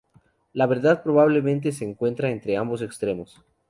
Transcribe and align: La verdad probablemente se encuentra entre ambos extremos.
La 0.53 0.65
verdad 0.65 1.03
probablemente 1.03 1.71
se 1.71 1.85
encuentra 1.85 2.31
entre 2.31 2.57
ambos 2.57 2.81
extremos. 2.81 3.39